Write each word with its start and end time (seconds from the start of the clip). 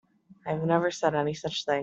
I 0.47 0.55
never 0.55 0.89
said 0.89 1.13
any 1.13 1.35
such 1.35 1.65
thing. 1.65 1.79